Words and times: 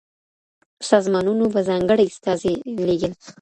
سازمانونو 0.89 1.45
به 1.53 1.59
ځانګړي 1.69 2.05
استازي 2.07 2.53
لیږل. 2.85 3.13